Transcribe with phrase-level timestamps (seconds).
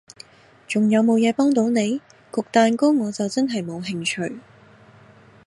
[0.67, 2.01] 仲有無嘢幫到你？
[2.31, 4.39] 焗蛋糕我就真係冇興趣